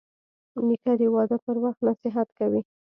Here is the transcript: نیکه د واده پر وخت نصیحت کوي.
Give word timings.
نیکه 0.67 0.93
د 0.99 1.01
واده 1.15 1.37
پر 1.45 1.55
وخت 1.63 1.79
نصیحت 1.89 2.27
کوي. 2.39 2.61